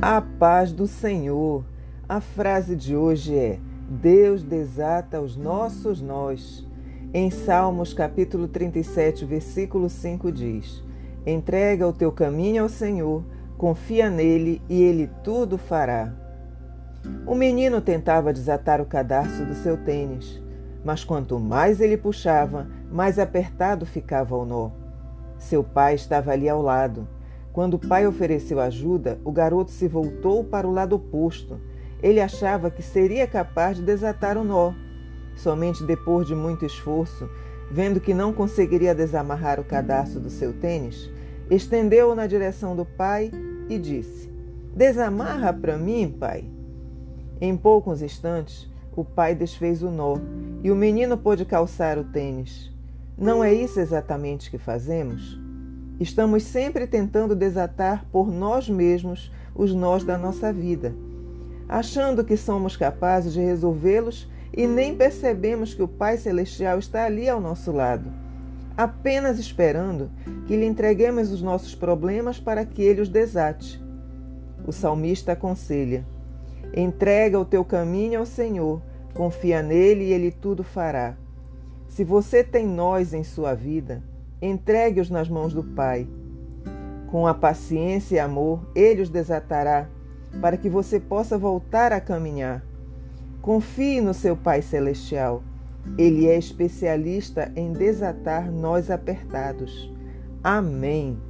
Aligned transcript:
A 0.00 0.20
paz 0.20 0.72
do 0.72 0.86
Senhor. 0.86 1.64
A 2.08 2.20
frase 2.20 2.76
de 2.76 2.94
hoje 2.94 3.36
é: 3.36 3.58
Deus 3.90 4.44
desata 4.44 5.20
os 5.20 5.36
nossos 5.36 6.00
nós. 6.00 6.64
Em 7.12 7.32
Salmos 7.32 7.92
capítulo 7.92 8.46
37, 8.46 9.24
versículo 9.24 9.90
5 9.90 10.30
diz: 10.30 10.84
Entrega 11.26 11.84
o 11.84 11.92
teu 11.92 12.12
caminho 12.12 12.62
ao 12.62 12.68
Senhor, 12.68 13.24
confia 13.56 14.08
nele 14.08 14.62
e 14.68 14.80
ele 14.80 15.10
tudo 15.24 15.58
fará. 15.58 16.14
O 17.26 17.34
menino 17.34 17.80
tentava 17.80 18.32
desatar 18.32 18.80
o 18.80 18.86
cadarço 18.86 19.44
do 19.44 19.54
seu 19.56 19.76
tênis, 19.78 20.40
mas 20.84 21.02
quanto 21.02 21.40
mais 21.40 21.80
ele 21.80 21.96
puxava, 21.96 22.68
mais 22.88 23.18
apertado 23.18 23.84
ficava 23.84 24.36
o 24.36 24.44
nó. 24.44 24.70
Seu 25.38 25.64
pai 25.64 25.96
estava 25.96 26.30
ali 26.30 26.48
ao 26.48 26.62
lado 26.62 27.17
quando 27.58 27.74
o 27.74 27.78
pai 27.80 28.06
ofereceu 28.06 28.60
ajuda, 28.60 29.18
o 29.24 29.32
garoto 29.32 29.72
se 29.72 29.88
voltou 29.88 30.44
para 30.44 30.64
o 30.64 30.70
lado 30.70 30.94
oposto. 30.94 31.58
Ele 32.00 32.20
achava 32.20 32.70
que 32.70 32.80
seria 32.80 33.26
capaz 33.26 33.76
de 33.76 33.82
desatar 33.82 34.38
o 34.38 34.44
nó. 34.44 34.72
Somente 35.34 35.82
depois 35.82 36.24
de 36.24 36.36
muito 36.36 36.64
esforço, 36.64 37.28
vendo 37.68 37.98
que 37.98 38.14
não 38.14 38.32
conseguiria 38.32 38.94
desamarrar 38.94 39.58
o 39.58 39.64
cadarço 39.64 40.20
do 40.20 40.30
seu 40.30 40.52
tênis, 40.52 41.10
estendeu-o 41.50 42.14
na 42.14 42.28
direção 42.28 42.76
do 42.76 42.84
pai 42.84 43.28
e 43.68 43.76
disse: 43.76 44.30
Desamarra 44.72 45.52
para 45.52 45.76
mim, 45.76 46.14
pai. 46.16 46.44
Em 47.40 47.56
poucos 47.56 48.02
instantes, 48.02 48.70
o 48.94 49.04
pai 49.04 49.34
desfez 49.34 49.82
o 49.82 49.90
nó 49.90 50.16
e 50.62 50.70
o 50.70 50.76
menino 50.76 51.18
pôde 51.18 51.44
calçar 51.44 51.98
o 51.98 52.04
tênis. 52.04 52.70
Não 53.18 53.42
é 53.42 53.52
isso 53.52 53.80
exatamente 53.80 54.48
que 54.48 54.58
fazemos? 54.58 55.47
Estamos 56.00 56.44
sempre 56.44 56.86
tentando 56.86 57.34
desatar 57.34 58.04
por 58.12 58.30
nós 58.30 58.68
mesmos 58.68 59.32
os 59.52 59.74
nós 59.74 60.04
da 60.04 60.16
nossa 60.16 60.52
vida, 60.52 60.94
achando 61.68 62.24
que 62.24 62.36
somos 62.36 62.76
capazes 62.76 63.32
de 63.32 63.40
resolvê-los 63.40 64.30
e 64.56 64.64
nem 64.64 64.94
percebemos 64.94 65.74
que 65.74 65.82
o 65.82 65.88
Pai 65.88 66.16
Celestial 66.16 66.78
está 66.78 67.04
ali 67.04 67.28
ao 67.28 67.40
nosso 67.40 67.72
lado, 67.72 68.12
apenas 68.76 69.40
esperando 69.40 70.08
que 70.46 70.56
lhe 70.56 70.66
entreguemos 70.66 71.32
os 71.32 71.42
nossos 71.42 71.74
problemas 71.74 72.38
para 72.38 72.64
que 72.64 72.80
ele 72.80 73.00
os 73.00 73.08
desate. 73.08 73.82
O 74.64 74.72
salmista 74.72 75.32
aconselha: 75.32 76.06
entrega 76.72 77.40
o 77.40 77.44
teu 77.44 77.64
caminho 77.64 78.20
ao 78.20 78.26
Senhor, 78.26 78.80
confia 79.14 79.62
nele 79.62 80.04
e 80.04 80.12
ele 80.12 80.30
tudo 80.30 80.62
fará. 80.62 81.16
Se 81.88 82.04
você 82.04 82.44
tem 82.44 82.66
nós 82.68 83.12
em 83.12 83.24
sua 83.24 83.52
vida, 83.52 84.00
Entregue-os 84.40 85.10
nas 85.10 85.28
mãos 85.28 85.52
do 85.52 85.62
Pai. 85.62 86.06
Com 87.10 87.26
a 87.26 87.34
paciência 87.34 88.16
e 88.16 88.18
amor, 88.18 88.60
Ele 88.74 89.02
os 89.02 89.08
desatará, 89.08 89.88
para 90.40 90.56
que 90.56 90.68
você 90.68 91.00
possa 91.00 91.38
voltar 91.38 91.92
a 91.92 92.00
caminhar. 92.00 92.62
Confie 93.40 94.00
no 94.00 94.12
seu 94.12 94.36
Pai 94.36 94.62
Celestial. 94.62 95.42
Ele 95.96 96.28
é 96.28 96.36
especialista 96.36 97.50
em 97.56 97.72
desatar 97.72 98.52
nós 98.52 98.90
apertados. 98.90 99.90
Amém. 100.44 101.27